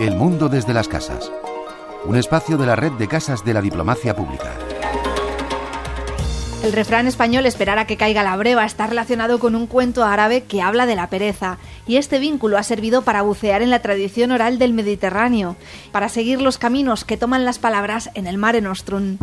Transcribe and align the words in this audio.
El 0.00 0.16
mundo 0.16 0.48
desde 0.48 0.74
las 0.74 0.88
casas. 0.88 1.30
Un 2.04 2.16
espacio 2.16 2.58
de 2.58 2.66
la 2.66 2.74
red 2.74 2.90
de 2.92 3.06
casas 3.06 3.44
de 3.44 3.54
la 3.54 3.62
diplomacia 3.62 4.16
pública. 4.16 4.50
El 6.64 6.72
refrán 6.72 7.06
español 7.06 7.46
esperar 7.46 7.78
a 7.78 7.86
que 7.86 7.96
caiga 7.96 8.24
la 8.24 8.36
breva 8.36 8.64
está 8.64 8.88
relacionado 8.88 9.38
con 9.38 9.54
un 9.54 9.68
cuento 9.68 10.04
árabe 10.04 10.42
que 10.42 10.60
habla 10.60 10.86
de 10.86 10.96
la 10.96 11.08
pereza, 11.08 11.58
y 11.86 11.98
este 11.98 12.18
vínculo 12.18 12.58
ha 12.58 12.64
servido 12.64 13.02
para 13.02 13.22
bucear 13.22 13.62
en 13.62 13.70
la 13.70 13.82
tradición 13.82 14.32
oral 14.32 14.58
del 14.58 14.72
Mediterráneo, 14.72 15.54
para 15.92 16.08
seguir 16.08 16.42
los 16.42 16.58
caminos 16.58 17.04
que 17.04 17.16
toman 17.16 17.44
las 17.44 17.60
palabras 17.60 18.10
en 18.14 18.26
el 18.26 18.38
Mare 18.38 18.60
Nostrum. 18.60 19.18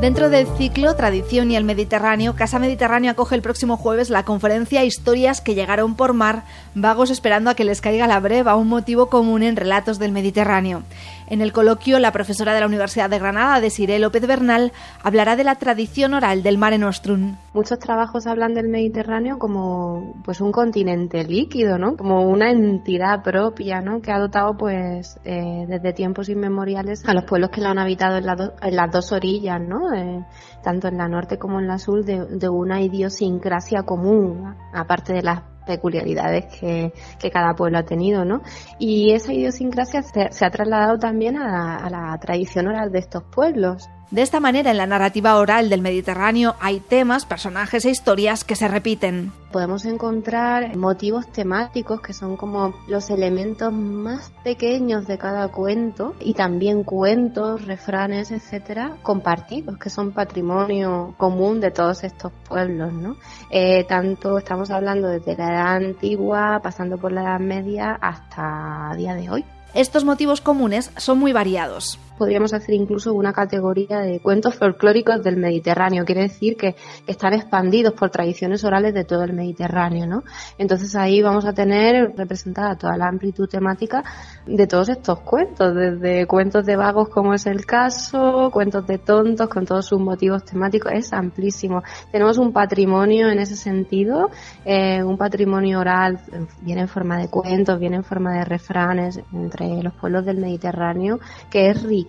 Dentro 0.00 0.28
del 0.28 0.46
ciclo 0.58 0.94
Tradición 0.94 1.50
y 1.50 1.56
el 1.56 1.64
Mediterráneo, 1.64 2.36
Casa 2.36 2.58
Mediterráneo 2.58 3.10
acoge 3.10 3.34
el 3.34 3.40
próximo 3.40 3.78
jueves 3.78 4.10
la 4.10 4.24
conferencia 4.24 4.84
Historias 4.84 5.40
que 5.40 5.54
llegaron 5.54 5.94
por 5.94 6.12
mar, 6.12 6.42
vagos 6.74 7.08
esperando 7.10 7.48
a 7.48 7.54
que 7.54 7.64
les 7.64 7.80
caiga 7.80 8.06
la 8.06 8.20
breva, 8.20 8.56
un 8.56 8.68
motivo 8.68 9.08
común 9.08 9.42
en 9.42 9.56
relatos 9.56 9.98
del 9.98 10.12
Mediterráneo. 10.12 10.82
En 11.28 11.40
el 11.40 11.50
coloquio, 11.52 11.98
la 11.98 12.12
profesora 12.12 12.52
de 12.52 12.60
la 12.60 12.66
Universidad 12.66 13.08
de 13.08 13.18
Granada, 13.18 13.58
Desiree 13.62 13.98
López 13.98 14.26
Bernal, 14.26 14.70
hablará 15.02 15.34
de 15.34 15.44
la 15.44 15.54
tradición 15.54 16.12
oral 16.12 16.42
del 16.42 16.58
Mare 16.58 16.76
Nostrum. 16.76 17.36
Muchos 17.56 17.78
trabajos 17.78 18.26
hablan 18.26 18.52
del 18.52 18.68
Mediterráneo 18.68 19.38
como 19.38 20.20
pues 20.22 20.42
un 20.42 20.52
continente 20.52 21.24
líquido, 21.24 21.78
¿no? 21.78 21.96
Como 21.96 22.28
una 22.28 22.50
entidad 22.50 23.22
propia, 23.22 23.80
¿no? 23.80 24.02
Que 24.02 24.12
ha 24.12 24.18
dotado 24.18 24.58
pues 24.58 25.18
eh, 25.24 25.64
desde 25.66 25.94
tiempos 25.94 26.28
inmemoriales 26.28 27.02
a 27.08 27.14
los 27.14 27.24
pueblos 27.24 27.48
que 27.48 27.62
lo 27.62 27.68
han 27.68 27.78
habitado 27.78 28.18
en, 28.18 28.76
las 28.76 28.90
dos 28.92 29.10
orillas, 29.10 29.58
¿no? 29.58 29.94
Eh, 29.94 30.22
tanto 30.62 30.88
en 30.88 30.98
la 30.98 31.08
norte 31.08 31.38
como 31.38 31.58
en 31.58 31.66
la 31.66 31.78
sur, 31.78 32.04
de, 32.04 32.26
de 32.26 32.48
una 32.50 32.82
idiosincrasia 32.82 33.84
común, 33.84 34.54
aparte 34.74 35.14
de 35.14 35.22
las 35.22 35.40
peculiaridades 35.66 36.44
que, 36.60 36.92
cada 37.32 37.54
pueblo 37.54 37.78
ha 37.78 37.84
tenido, 37.84 38.26
¿no? 38.26 38.42
Y 38.78 39.12
esa 39.12 39.32
idiosincrasia 39.32 40.02
se, 40.02 40.44
ha 40.44 40.50
trasladado 40.50 40.98
también 40.98 41.38
a, 41.38 41.78
a 41.78 41.88
la 41.88 42.18
tradición 42.18 42.66
oral 42.66 42.92
de 42.92 42.98
estos 42.98 43.22
pueblos. 43.34 43.88
De 44.10 44.22
esta 44.22 44.38
manera, 44.38 44.70
en 44.70 44.76
la 44.76 44.86
narrativa 44.86 45.36
oral 45.36 45.68
del 45.68 45.82
Mediterráneo 45.82 46.54
hay 46.60 46.78
temas, 46.78 47.26
personajes 47.26 47.84
e 47.84 47.90
historias 47.90 48.44
que 48.44 48.54
se 48.54 48.68
repiten. 48.68 49.32
Podemos 49.50 49.84
encontrar 49.84 50.76
motivos 50.76 51.26
temáticos 51.32 52.00
que 52.00 52.12
son 52.12 52.36
como 52.36 52.72
los 52.86 53.10
elementos 53.10 53.72
más 53.72 54.30
pequeños 54.44 55.08
de 55.08 55.18
cada 55.18 55.48
cuento 55.48 56.14
y 56.20 56.34
también 56.34 56.84
cuentos, 56.84 57.66
refranes, 57.66 58.30
etcétera, 58.30 58.96
compartidos, 59.02 59.76
que 59.78 59.90
son 59.90 60.12
patrimonio 60.12 61.14
común 61.16 61.60
de 61.60 61.72
todos 61.72 62.04
estos 62.04 62.30
pueblos, 62.48 62.92
¿no? 62.92 63.16
Eh, 63.50 63.84
tanto 63.88 64.38
estamos 64.38 64.70
hablando 64.70 65.08
desde 65.08 65.36
la 65.36 65.48
edad 65.48 65.76
antigua, 65.76 66.60
pasando 66.62 66.96
por 66.96 67.10
la 67.10 67.22
edad 67.22 67.40
media 67.40 67.98
hasta 68.00 68.92
día 68.96 69.14
de 69.14 69.30
hoy. 69.30 69.44
Estos 69.76 70.04
motivos 70.04 70.40
comunes 70.40 70.90
son 70.96 71.18
muy 71.18 71.34
variados 71.34 71.98
podríamos 72.16 72.52
hacer 72.52 72.74
incluso 72.74 73.12
una 73.14 73.32
categoría 73.32 74.00
de 74.00 74.20
cuentos 74.20 74.54
folclóricos 74.54 75.22
del 75.22 75.36
Mediterráneo. 75.36 76.04
Quiere 76.04 76.22
decir 76.22 76.56
que 76.56 76.74
están 77.06 77.34
expandidos 77.34 77.92
por 77.94 78.10
tradiciones 78.10 78.64
orales 78.64 78.94
de 78.94 79.04
todo 79.04 79.24
el 79.24 79.32
Mediterráneo, 79.32 80.06
¿no? 80.06 80.22
Entonces 80.58 80.94
ahí 80.96 81.22
vamos 81.22 81.44
a 81.44 81.52
tener 81.52 82.14
representada 82.16 82.76
toda 82.76 82.96
la 82.96 83.08
amplitud 83.08 83.48
temática 83.48 84.04
de 84.46 84.66
todos 84.66 84.88
estos 84.88 85.20
cuentos, 85.20 85.74
desde 85.74 86.26
cuentos 86.26 86.64
de 86.64 86.76
vagos 86.76 87.08
como 87.08 87.34
es 87.34 87.46
el 87.46 87.66
caso, 87.66 88.50
cuentos 88.52 88.86
de 88.86 88.98
tontos 88.98 89.48
con 89.48 89.66
todos 89.66 89.86
sus 89.86 90.00
motivos 90.00 90.44
temáticos, 90.44 90.92
es 90.92 91.12
amplísimo. 91.12 91.82
Tenemos 92.10 92.38
un 92.38 92.52
patrimonio 92.52 93.28
en 93.28 93.38
ese 93.38 93.56
sentido, 93.56 94.30
eh, 94.64 95.02
un 95.02 95.16
patrimonio 95.16 95.80
oral, 95.80 96.20
viene 96.60 96.82
en 96.82 96.88
forma 96.88 97.18
de 97.18 97.28
cuentos, 97.28 97.78
viene 97.78 97.96
en 97.96 98.04
forma 98.04 98.34
de 98.34 98.44
refranes 98.44 99.20
entre 99.32 99.65
los 99.82 99.92
pueblos 99.94 100.24
del 100.24 100.38
Mediterráneo, 100.38 101.20
que 101.50 101.70
es 101.70 101.82
rico 101.82 102.06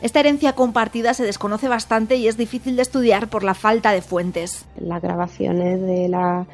esta 0.00 0.20
herencia 0.20 0.52
compartida 0.52 1.14
se 1.14 1.24
desconoce 1.24 1.68
bastante 1.68 2.16
y 2.16 2.28
es 2.28 2.36
difícil 2.36 2.76
de 2.76 2.82
estudiar 2.82 3.28
por 3.28 3.42
la 3.42 3.54
falta 3.54 3.92
de 3.92 4.02
fuentes. 4.02 4.66
Las 4.78 5.02
grabaciones 5.02 5.80
de 5.80 6.08
la 6.08 6.46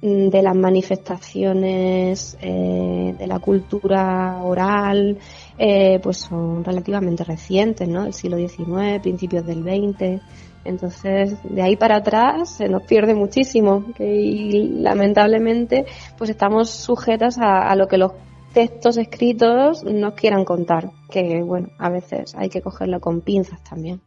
de 0.00 0.42
las 0.42 0.54
manifestaciones 0.54 2.38
eh, 2.40 3.16
de 3.18 3.26
la 3.26 3.40
cultura 3.40 4.40
oral 4.44 5.18
eh, 5.58 5.98
pues 6.00 6.18
son 6.18 6.62
relativamente 6.62 7.24
recientes, 7.24 7.88
¿no? 7.88 8.04
El 8.06 8.14
siglo 8.14 8.36
XIX, 8.36 9.00
principios 9.02 9.44
del 9.44 9.64
XX. 9.64 10.22
Entonces, 10.64 11.36
de 11.42 11.62
ahí 11.62 11.74
para 11.74 11.96
atrás 11.96 12.56
se 12.58 12.68
nos 12.68 12.84
pierde 12.84 13.14
muchísimo 13.14 13.86
y 13.98 14.68
lamentablemente 14.80 15.86
pues 16.16 16.30
estamos 16.30 16.70
sujetas 16.70 17.36
a 17.38 17.74
lo 17.74 17.88
que 17.88 17.98
los 17.98 18.12
textos 18.52 18.96
escritos 18.96 19.84
nos 19.84 20.14
quieran 20.14 20.44
contar, 20.44 20.90
que 21.10 21.42
bueno, 21.42 21.68
a 21.78 21.88
veces 21.88 22.34
hay 22.34 22.48
que 22.48 22.62
cogerlo 22.62 23.00
con 23.00 23.20
pinzas 23.20 23.62
también. 23.64 24.00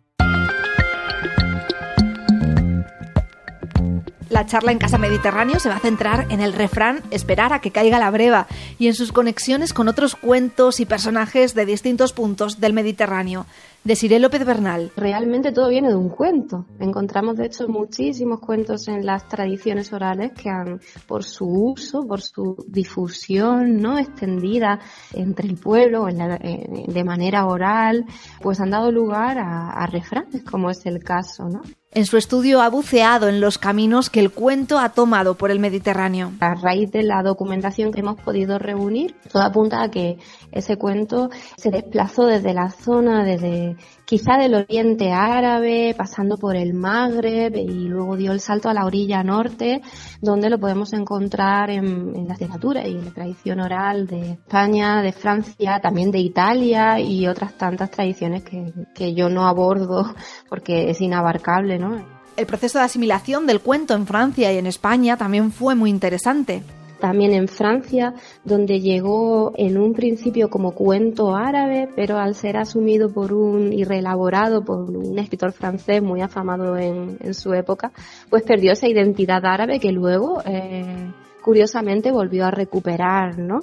La 4.32 4.46
charla 4.46 4.72
en 4.72 4.78
Casa 4.78 4.98
Mediterráneo 4.98 5.60
se 5.60 5.68
va 5.68 5.76
a 5.76 5.80
centrar 5.80 6.28
en 6.30 6.40
el 6.40 6.54
refrán 6.54 7.02
esperar 7.12 7.52
a 7.52 7.60
que 7.60 7.72
caiga 7.72 8.00
la 8.00 8.10
breva 8.12 8.48
y 8.80 8.88
en 8.88 8.94
sus 8.94 9.12
conexiones 9.12 9.74
con 9.74 9.90
otros 9.90 10.16
cuentos 10.16 10.80
y 10.80 10.86
personajes 10.86 11.54
de 11.54 11.66
distintos 11.66 12.14
puntos 12.14 12.62
del 12.62 12.72
Mediterráneo. 12.72 13.46
Desiree 13.84 14.20
López 14.20 14.46
Bernal. 14.46 14.92
Realmente 14.96 15.52
todo 15.52 15.70
viene 15.70 15.90
de 15.90 15.96
un 15.96 16.10
cuento. 16.10 16.66
Encontramos 16.80 17.36
de 17.36 17.48
hecho 17.48 17.68
muchísimos 17.68 18.40
cuentos 18.40 18.88
en 18.88 19.06
las 19.06 19.28
tradiciones 19.28 19.92
orales 19.92 20.34
que 20.34 20.50
han, 20.50 20.80
por 21.08 21.24
su 21.24 21.46
uso, 21.46 22.06
por 22.06 22.22
su 22.22 22.64
difusión 22.68 23.82
no 23.82 23.98
extendida 23.98 24.80
entre 25.14 25.48
el 25.48 25.58
pueblo 25.58 26.06
de 26.06 27.04
manera 27.04 27.46
oral, 27.46 28.06
pues 28.42 28.60
han 28.60 28.70
dado 28.70 28.92
lugar 28.92 29.40
a, 29.40 29.72
a 29.72 29.88
refranes, 29.88 30.44
como 30.44 30.70
es 30.70 30.86
el 30.86 31.04
caso, 31.04 31.50
¿no? 31.50 31.62
En 31.94 32.06
su 32.06 32.16
estudio 32.16 32.62
ha 32.62 32.70
buceado 32.70 33.28
en 33.28 33.42
los 33.42 33.58
caminos 33.58 34.10
que 34.10 34.22
el 34.22 34.32
cuento 34.32 34.80
ha 34.80 34.90
tomado 34.90 35.36
por 35.36 35.52
el 35.52 35.60
Mediterráneo. 35.60 36.32
A 36.40 36.56
raíz 36.56 36.90
de 36.90 37.04
la 37.04 37.22
documentación 37.22 37.92
que 37.92 38.00
hemos 38.00 38.16
podido 38.16 38.58
reunir, 38.58 39.14
todo 39.30 39.44
apunta 39.44 39.84
a 39.84 39.92
que 39.92 40.18
ese 40.54 40.78
cuento 40.78 41.30
se 41.58 41.70
desplazó 41.70 42.28
desde 42.28 42.54
la 42.54 42.70
zona, 42.70 43.26
desde 43.26 43.71
quizá 44.06 44.38
del 44.38 44.56
oriente 44.56 45.12
árabe, 45.12 45.94
pasando 45.98 46.38
por 46.38 46.56
el 46.56 46.74
Magreb 46.74 47.56
y 47.56 47.88
luego 47.88 48.16
dio 48.16 48.32
el 48.32 48.40
salto 48.40 48.70
a 48.70 48.74
la 48.74 48.86
orilla 48.86 49.24
norte, 49.24 49.82
donde 50.22 50.50
lo 50.50 50.60
podemos 50.60 50.94
encontrar 50.94 51.70
en, 51.70 52.28
la 52.28 52.34
literatura 52.34 52.88
y 52.88 52.92
en 52.92 53.06
la 53.06 53.12
tradición 53.12 53.60
oral 53.60 54.08
de 54.08 54.32
España, 54.32 55.02
de 55.02 55.12
Francia, 55.12 55.80
también 55.82 56.12
de 56.12 56.20
Italia 56.20 57.00
y 57.00 57.28
otras 57.28 57.58
tantas 57.58 57.92
tradiciones 57.92 58.44
que, 58.44 58.74
que 58.94 59.14
yo 59.14 59.30
no 59.30 59.48
abordo 59.48 60.14
porque 60.50 60.90
es 60.90 61.02
inabarcable, 61.02 61.80
¿no? 61.80 62.22
El 62.38 62.46
proceso 62.46 62.80
de 62.80 62.86
asimilación 62.86 63.46
del 63.46 63.60
cuento 63.60 63.94
en 63.94 64.08
Francia 64.08 64.52
y 64.54 64.58
en 64.58 64.66
España 64.66 65.18
también 65.18 65.52
fue 65.52 65.76
muy 65.76 65.90
interesante 65.90 66.64
también 67.02 67.34
en 67.34 67.50
Francia, 67.50 68.14
donde 68.46 68.80
llegó 68.80 69.52
en 69.58 69.78
un 69.78 69.94
principio 69.94 70.50
como 70.50 70.72
cuento 70.72 71.36
árabe, 71.36 71.90
pero 71.94 72.18
al 72.18 72.36
ser 72.36 72.56
asumido 72.56 73.12
por 73.12 73.34
un 73.34 73.74
y 73.74 73.84
reelaborado 73.84 74.64
por 74.64 74.90
un 74.90 75.20
escritor 75.20 75.52
francés 75.52 76.02
muy 76.02 76.22
afamado 76.22 76.78
en, 76.78 77.34
su 77.34 77.54
época, 77.54 77.92
pues 78.30 78.44
perdió 78.44 78.74
esa 78.74 78.88
identidad 78.88 79.46
árabe 79.46 79.80
que 79.80 79.92
luego 79.92 80.42
eh, 80.46 81.12
curiosamente 81.42 82.12
volvió 82.12 82.46
a 82.46 82.52
recuperar, 82.52 83.38
¿no? 83.38 83.60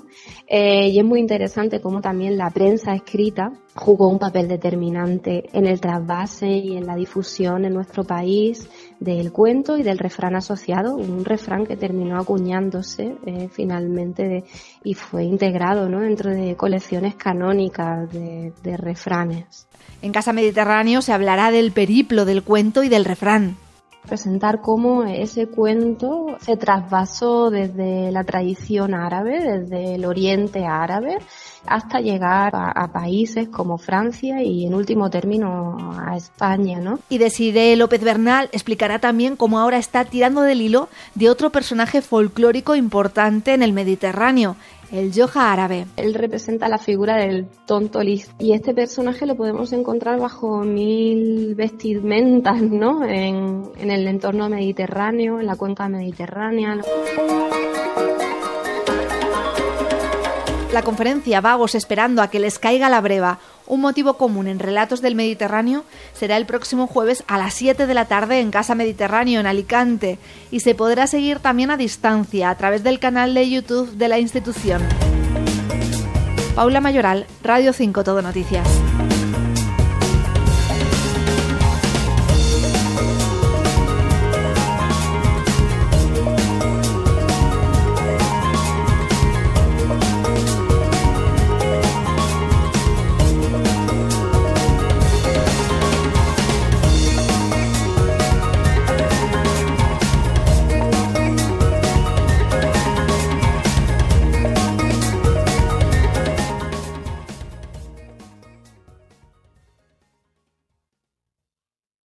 Eh, 0.46 0.88
y 0.88 0.98
es 0.98 1.04
muy 1.04 1.20
interesante 1.20 1.80
cómo 1.80 2.00
también 2.00 2.36
la 2.36 2.50
prensa 2.50 2.94
escrita 2.94 3.52
jugó 3.74 4.08
un 4.08 4.18
papel 4.18 4.48
determinante 4.48 5.48
en 5.52 5.66
el 5.66 5.80
trasvase 5.80 6.48
y 6.48 6.76
en 6.76 6.86
la 6.86 6.96
difusión 6.96 7.64
en 7.64 7.74
nuestro 7.74 8.04
país 8.04 8.68
del 8.98 9.32
cuento 9.32 9.78
y 9.78 9.82
del 9.82 9.98
refrán 9.98 10.34
asociado, 10.34 10.96
un 10.96 11.24
refrán 11.24 11.64
que 11.64 11.76
terminó 11.76 12.18
acuñándose 12.18 13.14
eh, 13.24 13.48
finalmente 13.52 14.44
y 14.82 14.94
fue 14.94 15.24
integrado 15.24 15.88
¿no? 15.88 16.00
dentro 16.00 16.30
de 16.30 16.56
colecciones 16.56 17.14
canónicas 17.14 18.12
de, 18.12 18.52
de 18.62 18.76
refranes. 18.76 19.68
En 20.02 20.12
Casa 20.12 20.32
Mediterráneo 20.32 21.02
se 21.02 21.12
hablará 21.12 21.50
del 21.50 21.72
periplo 21.72 22.24
del 22.24 22.42
cuento 22.42 22.82
y 22.82 22.88
del 22.88 23.04
refrán 23.04 23.56
presentar 24.08 24.60
cómo 24.60 25.04
ese 25.04 25.46
cuento 25.46 26.36
se 26.40 26.56
trasvasó 26.56 27.50
desde 27.50 28.10
la 28.10 28.24
tradición 28.24 28.94
árabe, 28.94 29.40
desde 29.40 29.94
el 29.94 30.04
oriente 30.04 30.64
árabe, 30.66 31.18
hasta 31.68 32.00
llegar 32.00 32.52
a, 32.54 32.88
países 32.92 33.48
como 33.48 33.78
Francia 33.78 34.42
y 34.42 34.66
en 34.66 34.74
último 34.74 35.10
término 35.10 35.76
a 35.98 36.16
España, 36.16 36.80
¿no? 36.80 36.98
Y 37.08 37.18
Desiree 37.18 37.76
López 37.76 38.02
Bernal 38.02 38.48
explicará 38.52 38.98
también 38.98 39.36
cómo 39.36 39.58
ahora 39.58 39.78
está 39.78 40.04
tirando 40.04 40.40
del 40.42 40.62
hilo 40.62 40.88
de 41.14 41.28
otro 41.28 41.50
personaje 41.50 42.02
folclórico 42.02 42.74
importante 42.74 43.52
en 43.52 43.62
el 43.62 43.72
Mediterráneo, 43.72 44.56
el 44.90 45.12
yoja 45.12 45.52
árabe. 45.52 45.86
Él 45.96 46.14
representa 46.14 46.68
la 46.68 46.78
figura 46.78 47.16
del 47.16 47.46
tonto 47.66 48.02
listo 48.02 48.32
y 48.38 48.52
este 48.52 48.72
personaje 48.74 49.26
lo 49.26 49.36
podemos 49.36 49.72
encontrar 49.72 50.18
bajo 50.18 50.62
mil 50.62 51.54
vestimentas, 51.54 52.62
¿no? 52.62 53.04
En, 53.04 53.64
en 53.78 53.90
el 53.90 54.06
entorno 54.06 54.48
mediterráneo, 54.48 55.40
en 55.40 55.46
la 55.46 55.56
cuenca 55.56 55.88
mediterránea. 55.88 56.80
La 60.72 60.82
conferencia 60.82 61.40
Vagos 61.40 61.74
esperando 61.74 62.20
a 62.20 62.28
que 62.28 62.40
les 62.40 62.58
caiga 62.58 62.90
la 62.90 63.00
breva, 63.00 63.38
un 63.66 63.80
motivo 63.80 64.14
común 64.14 64.48
en 64.48 64.58
Relatos 64.58 65.00
del 65.00 65.14
Mediterráneo, 65.14 65.84
será 66.12 66.36
el 66.36 66.44
próximo 66.44 66.86
jueves 66.86 67.24
a 67.26 67.38
las 67.38 67.54
7 67.54 67.86
de 67.86 67.94
la 67.94 68.04
tarde 68.04 68.40
en 68.40 68.50
Casa 68.50 68.74
Mediterráneo 68.74 69.40
en 69.40 69.46
Alicante 69.46 70.18
y 70.50 70.60
se 70.60 70.74
podrá 70.74 71.06
seguir 71.06 71.38
también 71.38 71.70
a 71.70 71.78
distancia 71.78 72.50
a 72.50 72.54
través 72.56 72.82
del 72.82 72.98
canal 72.98 73.32
de 73.32 73.48
YouTube 73.48 73.92
de 73.92 74.08
la 74.08 74.18
institución. 74.18 74.82
Paula 76.54 76.82
Mayoral, 76.82 77.26
Radio 77.42 77.72
5 77.72 78.04
Todo 78.04 78.20
Noticias. 78.20 78.68